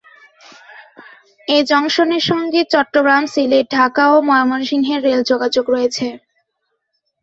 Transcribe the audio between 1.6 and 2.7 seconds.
জংশনের সঙ্গে